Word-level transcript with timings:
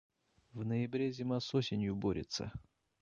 В 0.53 0.65
ноябре 0.65 1.11
зима 1.11 1.39
с 1.39 1.53
осенью 1.53 1.95
борется. 1.95 2.51